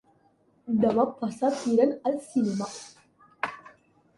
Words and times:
Demà 0.85 1.03
passat 1.19 1.67
iran 1.73 1.93
al 2.11 2.17
cinema. 2.31 2.73